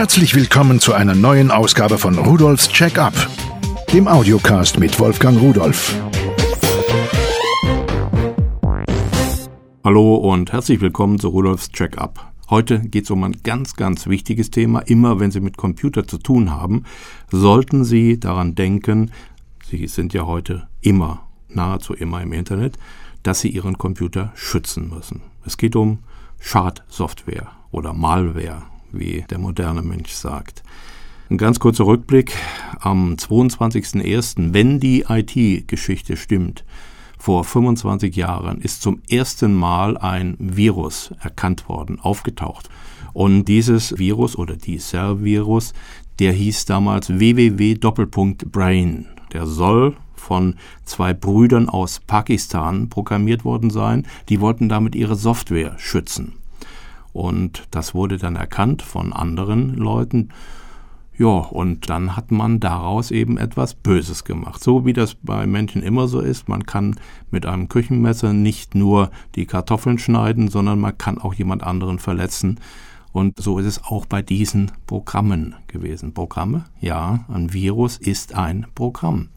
Herzlich 0.00 0.34
willkommen 0.34 0.80
zu 0.80 0.94
einer 0.94 1.14
neuen 1.14 1.50
Ausgabe 1.50 1.98
von 1.98 2.16
Rudolfs 2.16 2.70
Check-up, 2.70 3.12
dem 3.92 4.08
Audiocast 4.08 4.78
mit 4.78 4.98
Wolfgang 4.98 5.38
Rudolf. 5.38 5.94
Hallo 9.84 10.14
und 10.14 10.52
herzlich 10.52 10.80
willkommen 10.80 11.18
zu 11.18 11.28
Rudolfs 11.28 11.70
Check-up. 11.72 12.32
Heute 12.48 12.80
geht 12.80 13.04
es 13.04 13.10
um 13.10 13.22
ein 13.24 13.42
ganz, 13.42 13.76
ganz 13.76 14.06
wichtiges 14.06 14.50
Thema. 14.50 14.80
Immer 14.80 15.20
wenn 15.20 15.32
Sie 15.32 15.40
mit 15.40 15.58
Computer 15.58 16.08
zu 16.08 16.16
tun 16.16 16.50
haben, 16.50 16.84
sollten 17.30 17.84
Sie 17.84 18.18
daran 18.18 18.54
denken, 18.54 19.10
Sie 19.66 19.86
sind 19.86 20.14
ja 20.14 20.24
heute 20.24 20.66
immer, 20.80 21.28
nahezu 21.50 21.92
immer 21.92 22.22
im 22.22 22.32
Internet, 22.32 22.78
dass 23.22 23.40
Sie 23.40 23.50
Ihren 23.50 23.76
Computer 23.76 24.32
schützen 24.34 24.88
müssen. 24.88 25.20
Es 25.44 25.58
geht 25.58 25.76
um 25.76 25.98
Schadsoftware 26.38 27.48
oder 27.70 27.92
Malware, 27.92 28.62
wie 28.92 29.24
der 29.30 29.38
moderne 29.38 29.82
Mensch 29.82 30.12
sagt. 30.12 30.62
Ein 31.30 31.38
ganz 31.38 31.60
kurzer 31.60 31.86
Rückblick. 31.86 32.36
Am 32.80 33.14
22.01., 33.14 34.52
wenn 34.52 34.80
die 34.80 35.04
IT-Geschichte 35.08 36.16
stimmt, 36.16 36.64
vor 37.18 37.44
25 37.44 38.16
Jahren 38.16 38.60
ist 38.60 38.82
zum 38.82 39.00
ersten 39.08 39.54
Mal 39.54 39.96
ein 39.98 40.36
Virus 40.38 41.12
erkannt 41.20 41.68
worden, 41.68 42.00
aufgetaucht. 42.00 42.68
Und 43.12 43.44
dieses 43.44 43.98
Virus 43.98 44.36
oder 44.36 44.56
dieser 44.56 45.22
Virus, 45.22 45.74
der 46.18 46.32
hieß 46.32 46.64
damals 46.64 47.10
www.brain. 47.10 49.06
Der 49.32 49.46
soll 49.46 49.96
von 50.14 50.56
zwei 50.84 51.14
Brüdern 51.14 51.68
aus 51.68 52.00
Pakistan 52.00 52.88
programmiert 52.88 53.44
worden 53.44 53.70
sein. 53.70 54.06
Die 54.28 54.40
wollten 54.40 54.68
damit 54.68 54.94
ihre 54.94 55.16
Software 55.16 55.74
schützen. 55.78 56.39
Und 57.12 57.66
das 57.70 57.94
wurde 57.94 58.18
dann 58.18 58.36
erkannt 58.36 58.82
von 58.82 59.12
anderen 59.12 59.74
Leuten. 59.74 60.30
Ja, 61.20 61.26
und 61.26 61.90
dann 61.90 62.16
hat 62.16 62.30
man 62.30 62.60
daraus 62.60 63.10
eben 63.10 63.36
etwas 63.36 63.74
Böses 63.74 64.24
gemacht. 64.24 64.64
So 64.64 64.86
wie 64.86 64.94
das 64.94 65.16
bei 65.16 65.46
Menschen 65.46 65.82
immer 65.82 66.08
so 66.08 66.20
ist. 66.20 66.48
Man 66.48 66.64
kann 66.64 66.96
mit 67.30 67.44
einem 67.44 67.68
Küchenmesser 67.68 68.32
nicht 68.32 68.74
nur 68.74 69.10
die 69.34 69.44
Kartoffeln 69.44 69.98
schneiden, 69.98 70.48
sondern 70.48 70.80
man 70.80 70.96
kann 70.96 71.18
auch 71.18 71.34
jemand 71.34 71.62
anderen 71.62 71.98
verletzen. 71.98 72.58
Und 73.12 73.38
so 73.38 73.58
ist 73.58 73.66
es 73.66 73.84
auch 73.84 74.06
bei 74.06 74.22
diesen 74.22 74.72
Programmen 74.86 75.56
gewesen. 75.66 76.14
Programme? 76.14 76.64
Ja, 76.80 77.26
ein 77.28 77.52
Virus 77.52 77.98
ist 77.98 78.34
ein 78.34 78.66
Programm. 78.74 79.28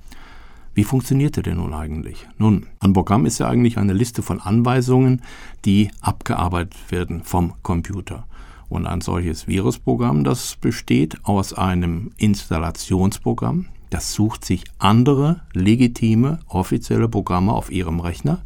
Wie 0.76 0.84
funktioniert 0.84 1.36
der 1.36 1.44
denn 1.44 1.58
nun 1.58 1.74
eigentlich? 1.74 2.28
Nun, 2.38 2.66
ein 2.80 2.94
Programm 2.94 3.26
ist 3.26 3.38
ja 3.38 3.48
eigentlich 3.48 3.78
eine 3.78 3.94
Liste 3.94 4.24
von 4.24 4.42
Anweisungen, 4.42 5.22
die 5.66 5.92
abgearbeitet 6.02 6.76
werden 6.90 7.24
vom 7.24 7.54
Computer. 7.62 8.26
Und 8.70 8.88
ein 8.88 9.02
solches 9.02 9.48
Virusprogramm, 9.48 10.24
das 10.24 10.56
besteht 10.56 11.24
aus 11.26 11.54
einem 11.54 12.12
Installationsprogramm, 12.18 13.68
das 13.92 14.14
sucht 14.14 14.44
sich 14.44 14.64
andere 14.80 15.42
legitime 15.54 16.40
offizielle 16.48 17.08
Programme 17.08 17.54
auf 17.54 17.72
ihrem 17.72 18.00
Rechner, 18.00 18.42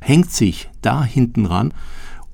hängt 0.00 0.30
sich 0.30 0.68
da 0.82 1.02
hinten 1.02 1.46
ran 1.46 1.72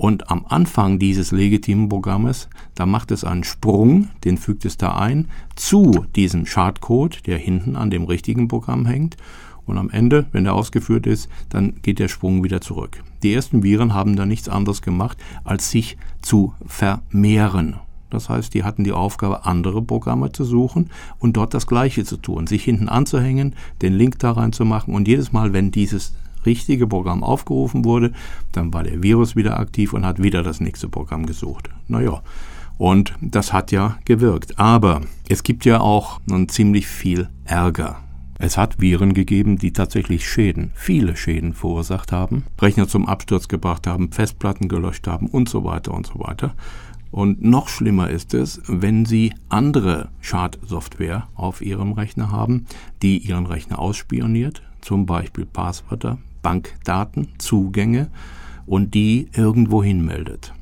und 0.05 0.31
am 0.31 0.45
Anfang 0.47 0.99
dieses 0.99 1.33
legitimen 1.33 1.89
Programmes, 1.89 2.51
da 2.75 2.85
macht 2.85 3.11
es 3.11 3.25
einen 3.25 3.43
Sprung, 3.43 4.09
den 4.25 4.37
fügt 4.37 4.67
es 4.67 4.77
da 4.77 4.99
ein, 4.99 5.29
zu 5.57 6.05
diesem 6.15 6.45
Schadcode, 6.45 7.27
der 7.27 7.39
hinten 7.39 7.75
an 7.75 7.89
dem 7.89 8.05
richtigen 8.05 8.47
Programm 8.47 8.85
hängt. 8.85 9.17
Und 9.65 9.79
am 9.79 9.89
Ende, 9.89 10.27
wenn 10.31 10.45
der 10.45 10.53
ausgeführt 10.53 11.07
ist, 11.07 11.31
dann 11.49 11.77
geht 11.81 12.01
der 12.01 12.09
Sprung 12.09 12.45
wieder 12.45 12.61
zurück. 12.61 13.03
Die 13.23 13.33
ersten 13.33 13.63
Viren 13.63 13.95
haben 13.95 14.15
da 14.15 14.27
nichts 14.27 14.51
anderes 14.51 14.83
gemacht, 14.83 15.17
als 15.43 15.71
sich 15.71 15.97
zu 16.21 16.53
vermehren. 16.67 17.77
Das 18.11 18.29
heißt, 18.29 18.53
die 18.53 18.63
hatten 18.63 18.85
die 18.85 18.93
Aufgabe, 18.93 19.47
andere 19.47 19.81
Programme 19.81 20.33
zu 20.33 20.45
suchen 20.45 20.91
und 21.19 21.39
dort 21.39 21.55
das 21.55 21.67
Gleiche 21.67 22.05
zu 22.05 22.19
tun, 22.19 22.47
sich 22.47 22.63
hinten 22.63 22.91
anzuhängen, 22.91 23.55
den 23.81 23.95
Link 23.95 24.19
da 24.19 24.33
reinzumachen 24.33 24.95
und 24.95 25.09
jedes 25.09 25.33
Mal, 25.33 25.55
wenn 25.55 25.71
dieses 25.71 26.13
richtige 26.47 26.87
Programm 26.87 27.23
aufgerufen 27.23 27.85
wurde, 27.85 28.13
dann 28.53 28.73
war 28.73 28.85
der 28.85 29.03
Virus 29.03 29.37
wieder 29.37 29.59
aktiv 29.59 29.93
und 29.93 30.05
hat 30.05 30.23
wieder 30.23 30.43
das 30.43 30.61
nächste 30.61 30.89
Programm 30.89 31.27
gesucht. 31.27 31.71
Naja, 31.89 32.23
und 32.79 33.15
das 33.21 33.53
hat 33.53 33.73
ja 33.73 33.99
gewirkt. 34.05 34.59
Aber 34.59 35.01
es 35.29 35.43
gibt 35.43 35.65
ja 35.65 35.81
auch 35.81 36.21
nun 36.27 36.49
ziemlich 36.49 36.87
viel 36.87 37.29
Ärger. 37.45 38.01
Es 38.39 38.59
hat 38.59 38.81
Viren 38.81 39.15
gegeben, 39.15 39.59
die 39.59 39.73
tatsächlich 39.73 40.29
Schäden, 40.29 40.73
viele 40.75 41.17
Schäden 41.17 41.55
verursacht 41.55 42.11
haben, 42.11 42.45
Rechner 42.61 42.89
zum 42.89 43.07
Absturz 43.07 43.47
gebracht 43.47 43.87
haben, 43.87 44.11
Festplatten 44.11 44.69
gelöscht 44.69 45.07
haben 45.07 45.29
und 45.29 45.49
so 45.49 45.65
weiter 45.65 45.95
und 45.95 46.07
so 46.07 46.19
weiter. 46.19 46.55
Und 47.13 47.45
noch 47.45 47.69
schlimmer 47.69 48.11
ist 48.11 48.35
es, 48.35 48.61
wenn 48.67 49.07
Sie 49.07 49.33
andere 49.49 50.09
Schadsoftware 50.21 51.29
auf 51.37 51.63
Ihrem 51.63 51.93
Rechner 51.93 52.33
haben, 52.33 52.67
die 53.03 53.19
Ihren 53.19 53.47
Rechner 53.47 53.79
ausspioniert, 53.79 54.63
zum 54.81 55.07
Beispiel 55.07 55.47
Passwörter, 55.47 56.19
Bankdaten, 56.45 57.31
Zugänge 57.39 58.09
und 58.67 58.95
die 58.95 59.29
irgendwo 59.33 59.83
hinmeldet 59.83 60.53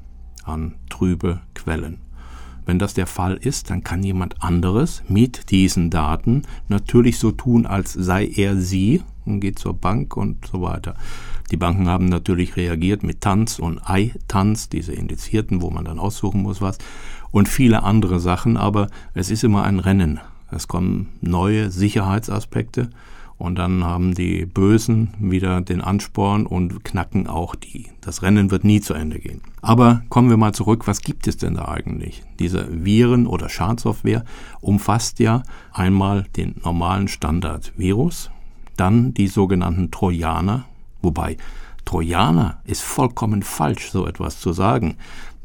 an 0.44 0.76
trübe 0.88 1.40
Quellen. 1.54 1.98
Wenn 2.64 2.78
das 2.78 2.94
der 2.94 3.06
Fall 3.06 3.36
ist, 3.36 3.70
dann 3.70 3.82
kann 3.82 4.02
jemand 4.02 4.42
anderes 4.42 5.02
mit 5.08 5.50
diesen 5.50 5.90
Daten 5.90 6.42
natürlich 6.68 7.18
so 7.18 7.32
tun, 7.32 7.66
als 7.66 7.92
sei 7.92 8.26
er 8.26 8.56
sie 8.56 9.02
und 9.24 9.40
geht 9.40 9.58
zur 9.58 9.74
Bank 9.74 10.16
und 10.16 10.46
so 10.46 10.62
weiter. 10.62 10.94
Die 11.50 11.56
Banken 11.56 11.88
haben 11.88 12.06
natürlich 12.06 12.56
reagiert 12.56 13.02
mit 13.02 13.20
Tanz 13.20 13.58
und 13.58 13.80
Ei-Tanz, 13.84 14.68
diese 14.68 14.92
Indizierten, 14.92 15.60
wo 15.60 15.70
man 15.70 15.84
dann 15.84 15.98
aussuchen 15.98 16.42
muss 16.42 16.60
was, 16.60 16.78
und 17.30 17.48
viele 17.48 17.82
andere 17.82 18.20
Sachen, 18.20 18.56
aber 18.56 18.88
es 19.14 19.30
ist 19.30 19.42
immer 19.42 19.64
ein 19.64 19.80
Rennen. 19.80 20.20
Es 20.50 20.68
kommen 20.68 21.08
neue 21.20 21.70
Sicherheitsaspekte 21.70 22.90
und 23.42 23.56
dann 23.56 23.82
haben 23.82 24.14
die 24.14 24.46
Bösen 24.46 25.14
wieder 25.18 25.62
den 25.62 25.80
Ansporn 25.80 26.46
und 26.46 26.84
knacken 26.84 27.26
auch 27.26 27.56
die. 27.56 27.86
Das 28.00 28.22
Rennen 28.22 28.52
wird 28.52 28.62
nie 28.62 28.80
zu 28.80 28.94
Ende 28.94 29.18
gehen. 29.18 29.40
Aber 29.60 30.04
kommen 30.10 30.30
wir 30.30 30.36
mal 30.36 30.54
zurück, 30.54 30.86
was 30.86 31.00
gibt 31.00 31.26
es 31.26 31.38
denn 31.38 31.54
da 31.54 31.66
eigentlich? 31.66 32.22
Diese 32.38 32.68
Viren- 32.70 33.26
oder 33.26 33.48
Schadsoftware 33.48 34.24
umfasst 34.60 35.18
ja 35.18 35.42
einmal 35.72 36.22
den 36.36 36.54
normalen 36.62 37.08
Standard-Virus, 37.08 38.30
dann 38.76 39.12
die 39.12 39.26
sogenannten 39.26 39.90
Trojaner, 39.90 40.66
wobei 41.02 41.36
Trojaner 41.84 42.60
ist 42.64 42.82
vollkommen 42.82 43.42
falsch, 43.42 43.90
so 43.90 44.06
etwas 44.06 44.38
zu 44.38 44.52
sagen. 44.52 44.98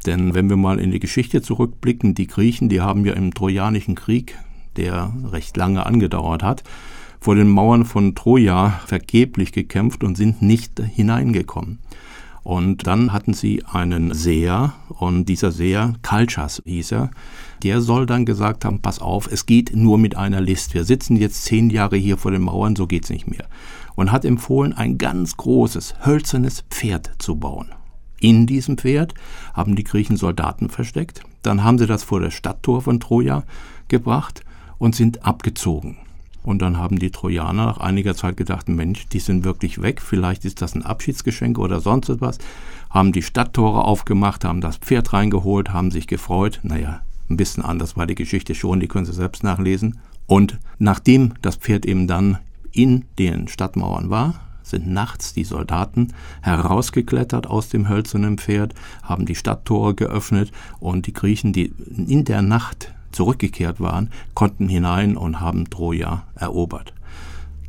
Denn 0.06 0.36
wenn 0.36 0.50
wir 0.50 0.58
mal 0.58 0.80
in 0.80 0.92
die 0.92 1.00
Geschichte 1.00 1.42
zurückblicken, 1.42 2.14
die 2.14 2.28
Griechen, 2.28 2.70
die 2.70 2.80
haben 2.80 3.06
ja 3.06 3.14
im 3.14 3.34
Trojanischen 3.34 3.96
Krieg, 3.96 4.38
der 4.76 5.12
recht 5.32 5.58
lange 5.58 5.84
angedauert 5.88 6.44
hat, 6.44 6.64
vor 7.20 7.36
den 7.36 7.50
Mauern 7.50 7.86
von 7.86 8.16
Troja 8.16 8.80
vergeblich 8.86 9.52
gekämpft 9.52 10.04
und 10.04 10.16
sind 10.16 10.42
nicht 10.42 10.80
hineingekommen. 10.80 11.80
Und 12.48 12.88
dann 12.88 13.12
hatten 13.12 13.34
sie 13.34 13.62
einen 13.66 14.14
Seher 14.14 14.72
und 14.88 15.26
dieser 15.26 15.52
Seher, 15.52 15.96
Kalchas 16.02 16.62
hieß 16.66 16.94
er, 16.94 17.12
der 17.62 17.82
soll 17.82 18.06
dann 18.06 18.26
gesagt 18.26 18.64
haben, 18.64 18.82
pass 18.82 19.00
auf, 19.00 19.30
es 19.30 19.46
geht 19.46 19.76
nur 19.76 19.98
mit 19.98 20.16
einer 20.16 20.40
List. 20.40 20.74
Wir 20.74 20.86
sitzen 20.86 21.18
jetzt 21.18 21.44
zehn 21.44 21.70
Jahre 21.70 21.98
hier 21.98 22.16
vor 22.16 22.32
den 22.32 22.44
Mauern, 22.44 22.78
so 22.78 22.88
geht's 22.88 23.10
nicht 23.10 23.28
mehr. 23.28 23.48
Und 23.96 24.14
hat 24.14 24.24
empfohlen, 24.24 24.72
ein 24.72 24.98
ganz 24.98 25.36
großes, 25.36 25.96
hölzernes 26.06 26.64
Pferd 26.70 27.12
zu 27.18 27.36
bauen. 27.36 27.74
In 28.22 28.48
diesem 28.48 28.78
Pferd 28.78 29.14
haben 29.54 29.76
die 29.76 29.84
Griechen 29.84 30.16
Soldaten 30.16 30.70
versteckt. 30.70 31.24
Dann 31.42 31.66
haben 31.66 31.78
sie 31.78 31.86
das 31.86 32.04
vor 32.04 32.22
das 32.22 32.34
Stadttor 32.34 32.82
von 32.82 33.02
Troja 33.02 33.44
gebracht 33.90 34.46
und 34.78 34.96
sind 34.96 35.26
abgezogen. 35.26 35.98
Und 36.48 36.62
dann 36.62 36.78
haben 36.78 36.98
die 36.98 37.12
Trojaner 37.12 37.66
nach 37.66 37.80
einiger 37.80 38.16
Zeit 38.16 38.38
gedacht, 38.38 38.70
Mensch, 38.70 39.10
die 39.10 39.20
sind 39.20 39.44
wirklich 39.44 39.82
weg, 39.82 40.02
vielleicht 40.02 40.46
ist 40.46 40.62
das 40.62 40.76
ein 40.76 40.82
Abschiedsgeschenk 40.82 41.60
oder 41.60 41.82
sonst 41.82 42.08
etwas. 42.08 42.38
Haben 42.90 43.12
die 43.12 43.22
Stadttore 43.22 43.84
aufgemacht, 43.84 44.46
haben 44.46 44.62
das 44.62 44.78
Pferd 44.78 45.12
reingeholt, 45.12 45.74
haben 45.74 45.92
sich 45.92 46.08
gefreut. 46.08 46.62
Naja, 46.64 47.02
ein 47.30 47.36
bisschen 47.36 47.66
anders 47.66 47.98
war 47.98 48.08
die 48.08 48.16
Geschichte 48.16 48.56
schon, 48.56 48.80
die 48.80 48.88
können 48.88 49.06
Sie 49.06 49.12
selbst 49.12 49.44
nachlesen. 49.44 50.00
Und 50.26 50.58
nachdem 50.80 51.34
das 51.42 51.58
Pferd 51.58 51.86
eben 51.86 52.08
dann 52.08 52.38
in 52.72 53.04
den 53.20 53.50
Stadtmauern 53.50 54.10
war, 54.10 54.36
sind 54.64 54.88
nachts 54.88 55.34
die 55.34 55.44
Soldaten 55.44 56.14
herausgeklettert 56.44 57.48
aus 57.48 57.68
dem 57.68 57.90
hölzernen 57.90 58.38
Pferd, 58.38 58.74
haben 59.04 59.26
die 59.26 59.36
Stadttore 59.36 59.96
geöffnet 59.96 60.54
und 60.80 61.08
die 61.08 61.14
Griechen, 61.14 61.52
die 61.52 61.74
in 62.08 62.24
der 62.24 62.42
Nacht 62.42 62.94
zurückgekehrt 63.12 63.80
waren, 63.80 64.10
konnten 64.34 64.68
hinein 64.68 65.18
und 65.18 65.40
haben 65.40 65.70
Troja 65.70 66.24
erobert. 66.36 66.94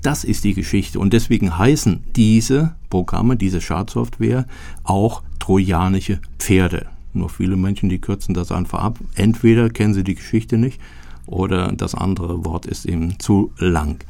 Das 0.03 0.25
ist 0.25 0.45
die 0.45 0.55
Geschichte 0.55 1.01
und 1.01 1.13
deswegen 1.13 1.59
heißen 1.59 2.05
diese 2.15 2.75
Programme, 2.89 3.37
diese 3.37 3.61
Schadsoftware 3.61 4.47
auch 4.85 5.23
trojanische 5.39 6.21
Pferde. 6.39 6.87
Nur 7.13 7.31
viele 7.31 7.57
Menschen, 7.57 7.89
die 7.89 8.01
kürzen 8.01 8.35
das 8.35 8.53
einfach 8.53 8.81
ab. 8.81 8.99
Entweder 9.15 9.71
kennen 9.71 9.95
sie 9.95 10.05
die 10.05 10.15
Geschichte 10.15 10.57
nicht 10.57 10.81
oder 11.27 11.73
das 11.73 11.95
andere 11.95 12.45
Wort 12.45 12.67
ist 12.67 12.87
eben 12.87 13.19
zu 13.19 13.53
lang. 13.59 14.05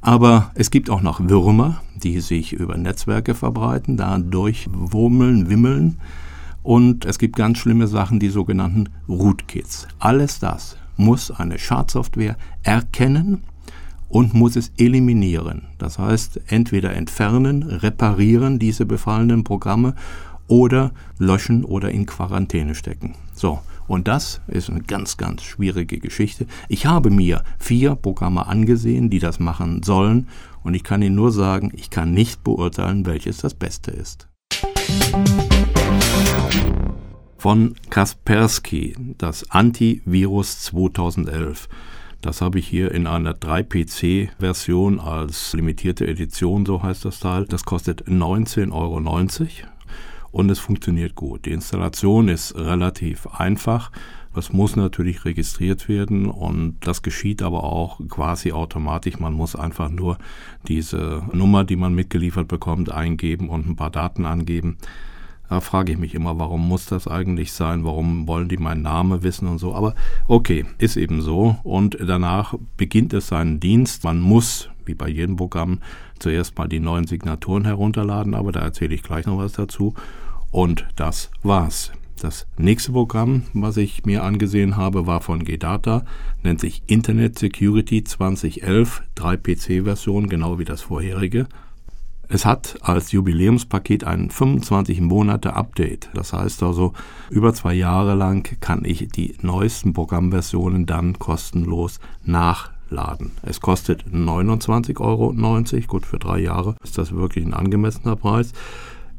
Aber 0.00 0.50
es 0.54 0.70
gibt 0.70 0.90
auch 0.90 1.02
noch 1.02 1.20
Würmer, 1.20 1.82
die 1.94 2.20
sich 2.20 2.52
über 2.52 2.76
Netzwerke 2.76 3.34
verbreiten, 3.34 3.96
da 3.96 4.18
durchwurmeln, 4.18 5.48
wimmeln 5.48 5.98
Und 6.62 7.04
es 7.04 7.18
gibt 7.18 7.36
ganz 7.36 7.58
schlimme 7.58 7.86
Sachen, 7.86 8.20
die 8.20 8.28
sogenannten 8.28 8.88
Rootkits. 9.08 9.88
Alles 9.98 10.38
das 10.38 10.76
muss 10.96 11.30
eine 11.30 11.58
Schadsoftware 11.58 12.36
erkennen 12.62 13.42
und 14.08 14.34
muss 14.34 14.56
es 14.56 14.72
eliminieren. 14.76 15.68
Das 15.78 15.98
heißt, 15.98 16.40
entweder 16.48 16.92
entfernen, 16.94 17.62
reparieren 17.62 18.58
diese 18.58 18.84
befallenen 18.84 19.44
Programme 19.44 19.94
oder 20.48 20.92
löschen 21.18 21.64
oder 21.64 21.90
in 21.90 22.06
Quarantäne 22.06 22.74
stecken. 22.74 23.14
So, 23.32 23.60
und 23.86 24.08
das 24.08 24.40
ist 24.48 24.68
eine 24.68 24.82
ganz, 24.82 25.16
ganz 25.16 25.42
schwierige 25.42 25.98
Geschichte. 25.98 26.46
Ich 26.68 26.86
habe 26.86 27.10
mir 27.10 27.44
vier 27.58 27.94
Programme 27.94 28.46
angesehen, 28.46 29.10
die 29.10 29.20
das 29.20 29.38
machen 29.38 29.82
sollen, 29.82 30.28
und 30.62 30.74
ich 30.74 30.84
kann 30.84 31.00
Ihnen 31.00 31.14
nur 31.14 31.32
sagen, 31.32 31.72
ich 31.74 31.88
kann 31.88 32.12
nicht 32.12 32.44
beurteilen, 32.44 33.06
welches 33.06 33.38
das 33.38 33.54
Beste 33.54 33.92
ist. 33.92 34.28
Von 37.40 37.74
Kaspersky, 37.88 38.94
das 39.16 39.50
Antivirus 39.50 40.60
2011. 40.60 41.70
Das 42.20 42.42
habe 42.42 42.58
ich 42.58 42.68
hier 42.68 42.92
in 42.92 43.06
einer 43.06 43.32
3PC-Version 43.32 45.00
als 45.00 45.54
limitierte 45.54 46.06
Edition, 46.06 46.66
so 46.66 46.82
heißt 46.82 47.06
das 47.06 47.18
Teil. 47.18 47.46
Das 47.46 47.64
kostet 47.64 48.06
19,90 48.06 48.72
Euro 48.72 48.98
und 50.32 50.50
es 50.50 50.58
funktioniert 50.58 51.14
gut. 51.14 51.46
Die 51.46 51.52
Installation 51.52 52.28
ist 52.28 52.56
relativ 52.56 53.26
einfach. 53.26 53.90
Es 54.36 54.52
muss 54.52 54.76
natürlich 54.76 55.24
registriert 55.24 55.88
werden 55.88 56.26
und 56.26 56.76
das 56.80 57.00
geschieht 57.00 57.40
aber 57.40 57.64
auch 57.64 58.00
quasi 58.10 58.52
automatisch. 58.52 59.18
Man 59.18 59.32
muss 59.32 59.56
einfach 59.56 59.88
nur 59.88 60.18
diese 60.68 61.22
Nummer, 61.32 61.64
die 61.64 61.76
man 61.76 61.94
mitgeliefert 61.94 62.48
bekommt, 62.48 62.92
eingeben 62.92 63.48
und 63.48 63.66
ein 63.66 63.76
paar 63.76 63.90
Daten 63.90 64.26
angeben. 64.26 64.76
Da 65.50 65.60
frage 65.60 65.90
ich 65.90 65.98
mich 65.98 66.14
immer, 66.14 66.38
warum 66.38 66.68
muss 66.68 66.86
das 66.86 67.08
eigentlich 67.08 67.52
sein? 67.52 67.84
Warum 67.84 68.28
wollen 68.28 68.48
die 68.48 68.56
meinen 68.56 68.82
Namen 68.82 69.24
wissen 69.24 69.48
und 69.48 69.58
so? 69.58 69.74
Aber 69.74 69.96
okay, 70.28 70.64
ist 70.78 70.96
eben 70.96 71.22
so. 71.22 71.56
Und 71.64 71.98
danach 72.00 72.54
beginnt 72.76 73.12
es 73.14 73.26
seinen 73.26 73.58
Dienst. 73.58 74.04
Man 74.04 74.20
muss, 74.20 74.70
wie 74.84 74.94
bei 74.94 75.08
jedem 75.08 75.34
Programm, 75.34 75.80
zuerst 76.20 76.56
mal 76.56 76.68
die 76.68 76.78
neuen 76.78 77.08
Signaturen 77.08 77.64
herunterladen, 77.64 78.36
aber 78.36 78.52
da 78.52 78.60
erzähle 78.60 78.94
ich 78.94 79.02
gleich 79.02 79.26
noch 79.26 79.38
was 79.38 79.50
dazu. 79.50 79.94
Und 80.52 80.86
das 80.94 81.32
war's. 81.42 81.90
Das 82.20 82.46
nächste 82.56 82.92
Programm, 82.92 83.42
was 83.52 83.76
ich 83.76 84.04
mir 84.04 84.22
angesehen 84.22 84.76
habe, 84.76 85.08
war 85.08 85.20
von 85.20 85.42
GData, 85.42 86.04
nennt 86.44 86.60
sich 86.60 86.84
Internet 86.86 87.40
Security 87.40 88.04
2011, 88.04 89.02
3PC-Version, 89.16 90.28
genau 90.28 90.60
wie 90.60 90.64
das 90.64 90.82
vorherige. 90.82 91.48
Es 92.32 92.46
hat 92.46 92.78
als 92.82 93.10
Jubiläumspaket 93.10 94.04
ein 94.04 94.30
25 94.30 95.00
Monate 95.00 95.54
Update. 95.54 96.10
Das 96.14 96.32
heißt 96.32 96.62
also, 96.62 96.92
über 97.28 97.52
zwei 97.54 97.74
Jahre 97.74 98.14
lang 98.14 98.48
kann 98.60 98.84
ich 98.84 99.08
die 99.08 99.34
neuesten 99.42 99.92
Programmversionen 99.92 100.86
dann 100.86 101.18
kostenlos 101.18 101.98
nachladen. 102.24 103.32
Es 103.42 103.60
kostet 103.60 104.04
29,90 104.04 105.00
Euro. 105.00 105.34
Gut, 105.88 106.06
für 106.06 106.20
drei 106.20 106.38
Jahre 106.38 106.76
ist 106.84 106.98
das 106.98 107.10
wirklich 107.10 107.44
ein 107.44 107.52
angemessener 107.52 108.14
Preis. 108.14 108.52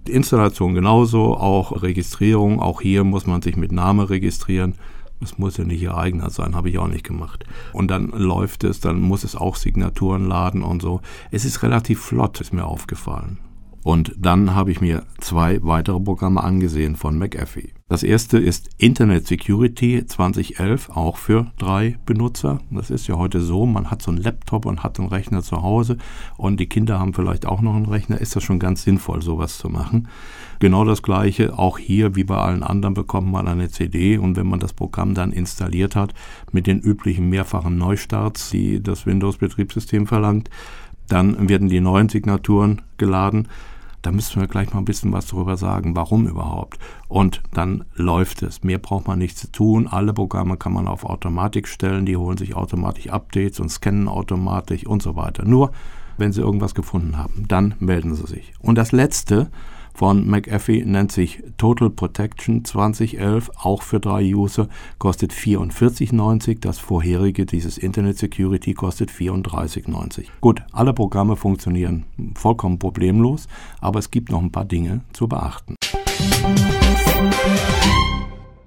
Die 0.08 0.14
Installation 0.14 0.74
genauso, 0.74 1.36
auch 1.36 1.84
Registrierung. 1.84 2.62
Auch 2.62 2.80
hier 2.80 3.04
muss 3.04 3.28
man 3.28 3.42
sich 3.42 3.58
mit 3.58 3.74
Name 3.74 4.10
registrieren. 4.10 4.76
Es 5.22 5.38
muss 5.38 5.58
ja 5.58 5.64
nicht 5.64 5.82
ihr 5.82 5.96
eigener 5.96 6.30
sein, 6.30 6.56
habe 6.56 6.70
ich 6.70 6.80
auch 6.80 6.88
nicht 6.88 7.06
gemacht. 7.06 7.46
Und 7.74 7.90
dann 7.90 8.10
läuft 8.10 8.64
es, 8.64 8.80
dann 8.80 9.00
muss 9.00 9.24
es 9.24 9.36
auch 9.36 9.56
Signaturen 9.56 10.28
laden 10.28 10.64
und 10.64 10.82
so. 10.82 11.02
Es 11.30 11.46
ist 11.46 11.64
relativ 11.64 12.02
flott, 12.02 12.42
ist 12.42 12.54
mir 12.54 12.66
aufgefallen. 12.66 13.38
Und 13.84 14.14
dann 14.18 14.54
habe 14.54 14.72
ich 14.72 14.80
mir 14.80 15.04
zwei 15.20 15.62
weitere 15.64 16.00
Programme 16.00 16.44
angesehen 16.44 16.96
von 16.96 17.18
McAfee. 17.18 17.74
Das 17.92 18.04
erste 18.04 18.38
ist 18.38 18.70
Internet 18.78 19.28
Security 19.28 20.06
2011, 20.06 20.92
auch 20.92 21.18
für 21.18 21.52
drei 21.58 21.98
Benutzer. 22.06 22.62
Das 22.70 22.90
ist 22.90 23.08
ja 23.08 23.18
heute 23.18 23.42
so, 23.42 23.66
man 23.66 23.92
hat 23.92 24.02
so 24.02 24.12
einen 24.12 24.22
Laptop 24.22 24.66
und 24.66 24.82
hat 24.82 24.98
einen 24.98 25.10
Rechner 25.10 25.42
zu 25.42 25.62
Hause 25.62 25.98
und 26.38 26.60
die 26.60 26.70
Kinder 26.70 27.00
haben 27.00 27.14
vielleicht 27.14 27.46
auch 27.46 27.60
noch 27.60 27.76
einen 27.76 27.88
Rechner. 27.88 28.22
Ist 28.22 28.36
das 28.36 28.44
schon 28.44 28.60
ganz 28.60 28.84
sinnvoll, 28.84 29.22
sowas 29.22 29.58
zu 29.58 29.68
machen? 29.68 30.08
Genau 30.60 30.86
das 30.86 31.02
gleiche, 31.02 31.58
auch 31.58 31.80
hier 31.80 32.16
wie 32.16 32.24
bei 32.24 32.38
allen 32.38 32.64
anderen 32.64 32.94
bekommt 32.94 33.30
man 33.30 33.48
eine 33.48 33.70
CD 33.70 34.18
und 34.18 34.38
wenn 34.38 34.48
man 34.48 34.62
das 34.62 34.74
Programm 34.74 35.14
dann 35.14 35.34
installiert 35.34 35.96
hat, 35.96 36.14
mit 36.54 36.68
den 36.68 36.80
üblichen 36.80 37.30
mehrfachen 37.30 37.78
Neustarts, 37.78 38.52
die 38.52 38.82
das 38.82 39.06
Windows-Betriebssystem 39.06 40.08
verlangt, 40.08 40.50
dann 41.12 41.50
werden 41.50 41.70
die 41.70 41.82
neuen 41.82 42.10
Signaturen 42.10 42.82
geladen. 42.98 43.48
Da 44.02 44.12
müssen 44.12 44.42
wir 44.42 44.48
gleich 44.48 44.74
mal 44.74 44.80
ein 44.80 44.86
bisschen 44.86 45.14
was 45.14 45.28
darüber 45.28 45.58
sagen, 45.58 45.96
warum 45.96 46.28
überhaupt. 46.28 46.80
Und 47.08 47.42
dann 47.54 47.84
läuft 47.94 48.42
es. 48.42 48.64
Mehr 48.64 48.80
braucht 48.80 49.08
man 49.08 49.20
nicht 49.20 49.38
zu 49.38 49.52
tun. 49.52 49.88
Alle 49.88 50.14
Programme 50.14 50.58
kann 50.58 50.74
man 50.74 50.88
auf 50.88 51.06
Automatik 51.06 51.68
stellen. 51.68 52.06
Die 52.06 52.18
holen 52.18 52.38
sich 52.38 52.56
automatisch 52.56 53.10
Updates 53.10 53.60
und 53.60 53.70
scannen 53.70 54.08
automatisch 54.08 54.88
und 54.88 55.04
so 55.04 55.16
weiter. 55.16 55.46
Nur, 55.46 55.72
wenn 56.18 56.32
Sie 56.32 56.42
irgendwas 56.42 56.74
gefunden 56.74 57.18
haben, 57.18 57.46
dann 57.48 57.76
melden 57.80 58.16
Sie 58.16 58.26
sich. 58.26 58.54
Und 58.60 58.76
das 58.78 58.92
Letzte, 58.92 59.52
von 59.94 60.28
McAfee 60.28 60.84
nennt 60.86 61.12
sich 61.12 61.44
Total 61.58 61.90
Protection 61.90 62.66
2011, 62.66 63.52
auch 63.62 63.82
für 63.82 64.00
drei 64.00 64.24
User, 64.34 64.68
kostet 64.98 65.34
44,90. 65.34 66.60
Das 66.62 66.80
vorherige, 66.80 67.46
dieses 67.46 67.78
Internet 67.78 68.18
Security, 68.18 68.74
kostet 68.74 69.12
34,90. 69.12 70.26
Gut, 70.42 70.64
alle 70.72 70.94
Programme 70.94 71.36
funktionieren 71.36 72.06
vollkommen 72.36 72.80
problemlos, 72.80 73.48
aber 73.80 74.00
es 74.00 74.12
gibt 74.12 74.32
noch 74.32 74.42
ein 74.42 74.52
paar 74.52 74.66
Dinge 74.66 75.02
zu 75.14 75.28
beachten. 75.28 75.76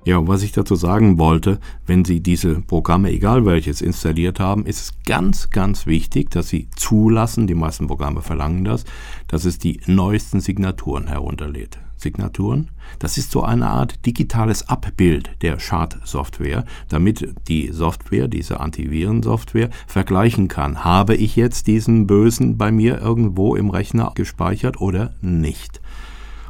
Ja, 0.07 0.29
was 0.29 0.43
ich 0.43 0.53
dazu 0.53 0.75
sagen 0.75 1.17
wollte, 1.17 1.59
wenn 1.87 2.05
Sie 2.05 2.21
diese 2.21 2.61
Programme, 2.61 3.11
egal 3.11 3.47
welches, 3.47 3.81
installiert 3.81 4.39
haben, 4.39 4.67
ist 4.67 4.81
es 4.81 4.93
ganz, 5.07 5.49
ganz 5.49 5.87
wichtig, 5.87 6.31
dass 6.31 6.49
Sie 6.49 6.69
zulassen, 6.77 7.47
die 7.47 7.55
meisten 7.55 7.87
Programme 7.87 8.21
verlangen 8.21 8.67
das, 8.67 8.85
dass 9.29 9.47
es 9.47 9.59
die 9.59 9.81
neuesten 9.87 10.41
Signaturen 10.41 11.07
herunterlädt. 11.07 11.79
Signaturen, 11.97 12.71
das 12.99 13.17
ist 13.17 13.31
so 13.31 13.45
eine 13.45 13.71
Art 13.71 14.05
digitales 14.05 14.69
Abbild 14.69 15.31
der 15.41 15.59
Schadsoftware, 15.59 16.67
damit 16.91 17.35
die 17.49 17.71
Software, 17.73 18.29
diese 18.29 18.61
Antivirensoftware, 18.61 19.71
vergleichen 19.87 20.49
kann, 20.49 20.85
habe 20.85 21.15
ich 21.15 21.35
jetzt 21.35 21.67
diesen 21.67 22.07
Bösen 22.07 22.59
bei 22.59 22.71
mir 22.71 23.01
irgendwo 23.01 23.57
im 23.57 23.71
Rechner 23.71 24.13
gespeichert 24.15 24.83
oder 24.83 25.15
nicht. 25.23 25.81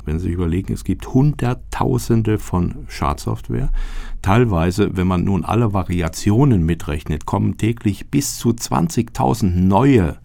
Wenn 0.04 0.18
Sie 0.18 0.30
überlegen, 0.30 0.72
es 0.72 0.84
gibt 0.84 1.14
Hunderttausende 1.14 2.38
von 2.38 2.86
Schadsoftware. 2.88 3.70
Teilweise, 4.22 4.96
wenn 4.96 5.06
man 5.06 5.24
nun 5.24 5.44
alle 5.44 5.72
Variationen 5.72 6.64
mitrechnet, 6.64 7.26
kommen 7.26 7.56
täglich 7.56 8.10
bis 8.10 8.38
zu 8.38 8.50
20.000 8.50 9.50
neue 9.50 10.18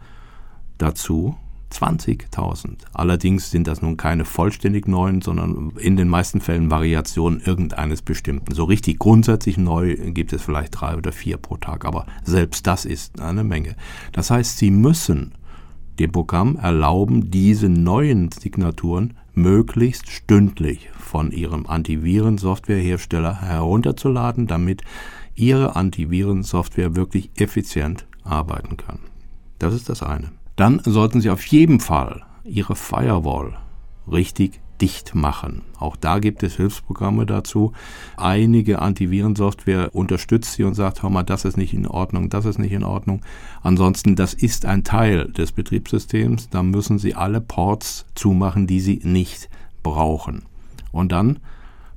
dazu. 0.77 1.35
20.000. 1.71 2.77
Allerdings 2.93 3.51
sind 3.51 3.67
das 3.67 3.81
nun 3.81 3.95
keine 3.95 4.25
vollständig 4.25 4.87
neuen, 4.87 5.21
sondern 5.21 5.71
in 5.77 5.97
den 5.97 6.07
meisten 6.07 6.41
Fällen 6.41 6.71
Variationen 6.71 7.41
irgendeines 7.41 8.01
bestimmten. 8.01 8.53
So 8.53 8.63
richtig 8.63 8.97
grundsätzlich 8.97 9.57
neu 9.57 9.95
gibt 9.95 10.33
es 10.33 10.41
vielleicht 10.41 10.79
drei 10.79 10.97
oder 10.97 11.11
vier 11.11 11.37
pro 11.37 11.57
Tag, 11.57 11.85
aber 11.85 12.07
selbst 12.23 12.65
das 12.65 12.85
ist 12.85 13.21
eine 13.21 13.43
Menge. 13.43 13.75
Das 14.13 14.31
heißt, 14.31 14.57
Sie 14.57 14.71
müssen 14.71 15.33
dem 15.99 16.11
Programm 16.11 16.55
erlauben, 16.55 17.29
diese 17.29 17.69
neuen 17.69 18.31
Signaturen 18.31 19.15
möglichst 19.41 20.09
stündlich 20.09 20.89
von 20.97 21.31
Ihrem 21.31 21.65
Antivirensoftwarehersteller 21.65 23.41
herunterzuladen, 23.41 24.47
damit 24.47 24.83
Ihre 25.35 25.75
Antivirensoftware 25.75 26.95
wirklich 26.95 27.31
effizient 27.35 28.05
arbeiten 28.23 28.77
kann. 28.77 28.99
Das 29.57 29.73
ist 29.73 29.89
das 29.89 30.03
eine. 30.03 30.31
Dann 30.55 30.81
sollten 30.83 31.21
Sie 31.21 31.29
auf 31.29 31.45
jeden 31.45 31.79
Fall 31.79 32.23
Ihre 32.43 32.75
Firewall 32.75 33.57
richtig 34.11 34.59
dicht 34.81 35.15
machen. 35.15 35.61
Auch 35.77 35.95
da 35.95 36.19
gibt 36.19 36.43
es 36.43 36.55
Hilfsprogramme 36.55 37.25
dazu. 37.25 37.73
Einige 38.17 38.79
Antivirensoftware 38.79 39.93
unterstützt 39.93 40.53
sie 40.53 40.63
und 40.63 40.73
sagt, 40.73 41.03
hör 41.03 41.09
mal, 41.09 41.23
das 41.23 41.45
ist 41.45 41.57
nicht 41.57 41.73
in 41.73 41.87
Ordnung, 41.87 42.29
das 42.29 42.45
ist 42.45 42.59
nicht 42.59 42.71
in 42.71 42.83
Ordnung. 42.83 43.21
Ansonsten, 43.61 44.15
das 44.15 44.33
ist 44.33 44.65
ein 44.65 44.83
Teil 44.83 45.31
des 45.31 45.51
Betriebssystems. 45.51 46.49
Da 46.49 46.63
müssen 46.63 46.99
Sie 46.99 47.15
alle 47.15 47.41
Ports 47.41 48.05
zumachen, 48.15 48.67
die 48.67 48.79
Sie 48.79 49.01
nicht 49.03 49.49
brauchen. 49.83 50.43
Und 50.91 51.11
dann, 51.11 51.39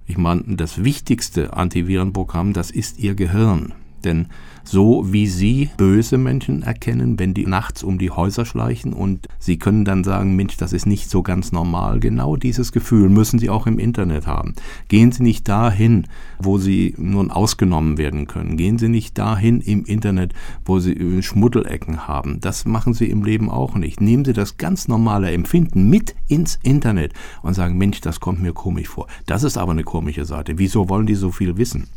ich 0.07 0.19
meine, 0.19 0.43
das 0.57 0.85
wichtigste 0.85 1.55
Antivirenprogramm, 1.55 2.53
das 2.53 2.71
ist 2.71 2.99
Ihr 2.99 3.15
Gehirn. 3.15 3.75
Denn 4.05 4.27
so 4.65 5.13
wie 5.13 5.27
Sie 5.27 5.71
böse 5.77 6.19
Menschen 6.19 6.63
erkennen, 6.63 7.19
wenn 7.19 7.35
die 7.35 7.47
nachts 7.47 7.83
um 7.83 7.99
die 7.99 8.11
Häuser 8.11 8.45
schleichen 8.45 8.93
und 8.93 9.27
Sie 9.39 9.59
können 9.59 9.85
dann 9.85 10.05
sagen, 10.05 10.37
Mensch, 10.37 10.57
das 10.57 10.73
ist 10.73 10.87
nicht 10.87 11.11
so 11.11 11.23
ganz 11.23 11.53
normal. 11.53 12.01
Genau 12.01 12.37
dieses 12.37 12.73
Gefühl 12.73 13.09
müssen 13.09 13.39
Sie 13.39 13.51
auch 13.51 13.67
im 13.67 13.79
Internet 13.79 14.27
haben. 14.27 14.55
Gehen 14.89 15.11
Sie 15.13 15.23
nicht 15.23 15.49
dahin, 15.49 16.07
wo 16.39 16.59
Sie 16.59 16.95
nun 16.97 17.31
ausgenommen 17.31 17.99
werden 17.99 18.27
können. 18.27 18.57
Gehen 18.57 18.79
Sie 18.79 18.89
nicht 18.89 19.19
dahin 19.19 19.61
im 19.61 19.85
Internet, 19.85 20.33
wo 20.65 20.79
Sie 20.79 20.93
äh, 20.93 21.23
Schmuddelecken 21.23 22.07
haben. 22.07 22.41
Das 22.41 22.65
machen 22.65 22.95
Sie 22.95 23.11
im 23.11 23.25
Leben 23.25 23.51
auch 23.51 23.75
nicht. 23.75 24.01
Nehmen 24.01 24.25
Sie 24.25 24.33
das 24.33 24.57
ganz 24.57 24.87
normale 24.87 25.33
Empfinden 25.33 25.91
mit 25.91 26.15
ins 26.29 26.59
Internet 26.63 27.13
und 27.43 27.55
sagen, 27.55 27.79
Mensch, 27.79 28.01
das 28.01 28.21
kommt 28.21 28.41
mir 28.41 28.53
komisch 28.53 28.89
vor. 28.89 29.09
Das 29.27 29.43
ist 29.43 29.59
aber 29.59 29.73
eine 29.73 29.85
komische 29.85 30.25
Seite. 30.25 30.59
Wieso 30.59 30.89
wollen 30.89 31.07
die 31.07 31.15
so 31.15 31.31
viel 31.31 31.57
wissen? 31.57 31.89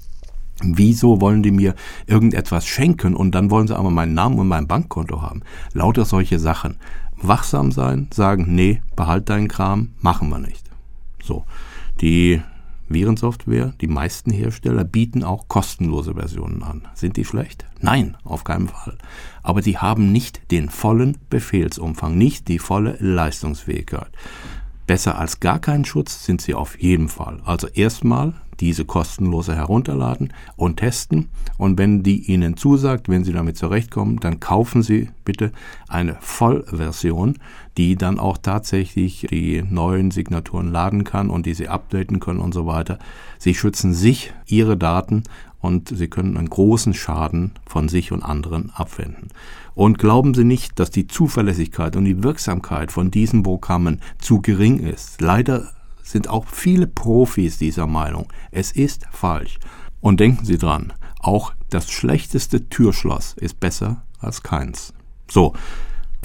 Wieso 0.64 1.20
wollen 1.20 1.44
die 1.44 1.52
mir 1.52 1.76
irgendetwas 2.08 2.66
schenken 2.66 3.16
und 3.16 3.36
dann 3.36 3.52
wollen 3.52 3.68
sie 3.68 3.78
aber 3.78 3.92
meinen 3.92 4.14
Namen 4.14 4.40
und 4.40 4.48
mein 4.48 4.68
Bankkonto 4.68 5.22
haben? 5.22 5.42
Lauter 5.74 6.06
solche 6.06 6.40
Sachen. 6.40 6.78
Wachsam 7.18 7.72
sein, 7.72 8.08
sagen, 8.14 8.56
nee, 8.56 8.82
behalt 8.96 9.30
deinen 9.30 9.48
Kram, 9.48 9.92
machen 10.00 10.30
wir 10.30 10.40
nicht. 10.40 10.70
So. 11.24 11.46
Die 12.02 12.42
Virensoftware, 12.88 13.74
die 13.82 13.88
meisten 13.88 14.32
Hersteller 14.32 14.84
bieten 14.84 15.24
auch 15.24 15.48
kostenlose 15.48 16.14
Versionen 16.14 16.62
an. 16.62 16.88
Sind 16.94 17.18
die 17.18 17.26
schlecht? 17.26 17.66
Nein, 17.82 18.16
auf 18.24 18.44
keinen 18.44 18.68
Fall. 18.68 18.98
Aber 19.44 19.62
die 19.62 19.78
haben 19.78 20.12
nicht 20.12 20.52
den 20.52 20.70
vollen 20.70 21.18
Befehlsumfang, 21.30 22.18
nicht 22.18 22.48
die 22.48 22.60
volle 22.60 22.98
Leistungsfähigkeit. 23.00 24.12
Besser 24.88 25.18
als 25.18 25.40
gar 25.40 25.58
keinen 25.58 25.86
Schutz 25.86 26.26
sind 26.26 26.42
sie 26.42 26.54
auf 26.54 26.80
jeden 26.80 27.10
Fall. 27.10 27.42
Also 27.44 27.68
erstmal 27.68 28.34
diese 28.60 28.86
kostenlose 28.86 29.56
herunterladen 29.56 30.34
und 30.56 30.78
testen. 30.78 31.30
Und 31.58 31.78
wenn 31.78 32.04
die 32.04 32.32
Ihnen 32.32 32.58
zusagt, 32.58 33.10
wenn 33.10 33.24
Sie 33.24 33.34
damit 33.34 33.58
zurechtkommen, 33.58 34.20
dann 34.20 34.40
kaufen 34.40 34.84
Sie 34.84 35.10
bitte 35.24 35.52
eine 35.88 36.18
Vollversion, 36.20 37.38
die 37.78 37.96
dann 37.96 38.20
auch 38.20 38.38
tatsächlich 38.38 39.28
die 39.30 39.64
neuen 39.64 40.12
Signaturen 40.12 40.72
laden 40.72 41.04
kann 41.04 41.30
und 41.30 41.46
die 41.46 41.54
Sie 41.54 41.68
updaten 41.68 42.20
können 42.20 42.40
und 42.40 42.54
so 42.54 42.66
weiter. 42.66 43.00
Sie 43.38 43.54
schützen 43.54 43.94
sich, 43.94 44.34
Ihre 44.48 44.78
Daten 44.78 45.24
und 45.62 45.90
Sie 45.90 46.08
können 46.08 46.38
einen 46.38 46.50
großen 46.50 46.94
Schaden 46.94 47.52
von 47.66 47.90
sich 47.90 48.12
und 48.12 48.24
anderen 48.24 48.72
abwenden. 48.72 49.30
Und 49.74 50.00
glauben 50.00 50.34
Sie 50.34 50.46
nicht, 50.46 50.80
dass 50.80 50.90
die 50.90 51.08
Zuverlässigkeit 51.08 51.96
und 51.96 52.06
die 52.06 52.24
Wirksamkeit 52.24 52.92
von 52.92 53.12
diesen 53.12 53.44
Programmen 53.44 54.00
zu 54.20 54.42
gering 54.42 54.80
ist. 54.80 55.20
Leider 55.20 55.70
sind 56.06 56.30
auch 56.30 56.48
viele 56.48 56.88
Profis 56.88 57.58
dieser 57.58 57.88
Meinung. 57.88 58.32
Es 58.52 58.72
ist 58.72 59.06
falsch. 59.12 59.58
Und 60.02 60.20
denken 60.20 60.46
Sie 60.46 60.58
dran, 60.58 60.94
auch 61.20 61.54
das 61.70 61.92
schlechteste 61.92 62.70
Türschloss 62.70 63.34
ist 63.34 63.60
besser 63.60 64.04
als 64.20 64.44
keins. 64.44 64.94
So, 65.30 65.54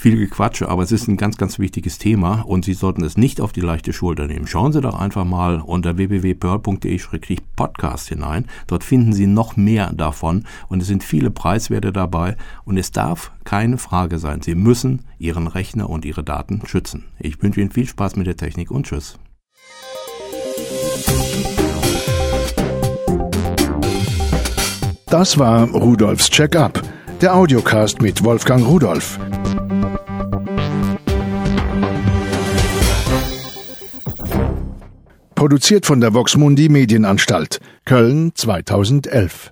viel 0.01 0.17
Gequatsche, 0.17 0.69
aber 0.69 0.83
es 0.83 0.91
ist 0.91 1.07
ein 1.07 1.17
ganz, 1.17 1.37
ganz 1.37 1.57
wichtiges 1.59 1.99
Thema 1.99 2.41
und 2.41 2.65
Sie 2.65 2.73
sollten 2.73 3.03
es 3.03 3.17
nicht 3.17 3.39
auf 3.39 3.53
die 3.53 3.61
leichte 3.61 3.93
Schulter 3.93 4.25
nehmen. 4.27 4.47
Schauen 4.47 4.73
Sie 4.73 4.81
doch 4.81 4.99
einfach 4.99 5.25
mal 5.25 5.61
unter 5.61 5.97
www.pearl.de-podcast 5.97 8.09
hinein. 8.09 8.47
Dort 8.65 8.83
finden 8.83 9.13
Sie 9.13 9.27
noch 9.27 9.57
mehr 9.57 9.93
davon 9.93 10.45
und 10.69 10.81
es 10.81 10.87
sind 10.87 11.03
viele 11.03 11.29
Preiswerte 11.29 11.93
dabei 11.93 12.35
und 12.65 12.77
es 12.77 12.91
darf 12.91 13.31
keine 13.43 13.77
Frage 13.77 14.17
sein. 14.17 14.41
Sie 14.41 14.55
müssen 14.55 15.03
Ihren 15.19 15.45
Rechner 15.47 15.87
und 15.89 16.03
Ihre 16.03 16.23
Daten 16.23 16.63
schützen. 16.65 17.03
Ich 17.19 17.41
wünsche 17.43 17.61
Ihnen 17.61 17.71
viel 17.71 17.87
Spaß 17.87 18.15
mit 18.15 18.25
der 18.25 18.37
Technik 18.37 18.71
und 18.71 18.87
Tschüss. 18.87 19.19
Das 25.11 25.37
war 25.37 25.69
Rudolfs 25.69 26.29
Check-up, 26.29 26.81
der 27.21 27.35
Audiocast 27.35 28.01
mit 28.01 28.23
Wolfgang 28.23 28.65
Rudolf. 28.65 29.19
Produziert 35.35 35.85
von 35.85 35.99
der 35.99 36.13
Voxmundi 36.13 36.69
Medienanstalt, 36.69 37.59
Köln 37.83 38.31
2011. 38.35 39.51